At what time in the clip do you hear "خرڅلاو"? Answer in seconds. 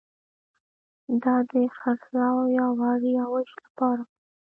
1.77-2.39